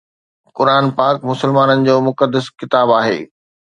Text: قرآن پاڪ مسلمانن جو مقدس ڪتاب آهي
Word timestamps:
قرآن 0.57 0.85
پاڪ 0.97 1.15
مسلمانن 1.31 1.79
جو 1.87 1.95
مقدس 2.09 2.45
ڪتاب 2.59 2.87
آهي 3.01 3.19